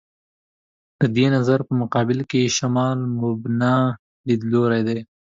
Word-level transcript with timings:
د 0.99 1.01
دې 1.15 1.25
نظر 1.35 1.59
په 1.67 1.73
مقابل 1.81 2.19
کې 2.29 2.53
«شمال 2.57 2.99
مبنا» 3.21 3.75
لیدلوری 4.27 4.81
دی. 4.87 4.99